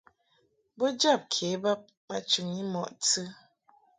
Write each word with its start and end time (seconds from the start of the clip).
Bo 0.77 0.85
jab 0.99 1.21
ke 1.33 1.47
bab 1.63 1.81
ma 2.07 2.17
chɨŋni 2.29 2.61
mɔʼ 2.73 2.89
tɨ. 3.05 3.21